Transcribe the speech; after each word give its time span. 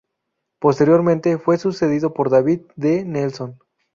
Posteriormente 0.59 1.37
fue 1.37 1.59
sucedido 1.59 2.11
por 2.11 2.31
David 2.31 2.61
D. 2.75 3.05
Nelson. 3.05 3.59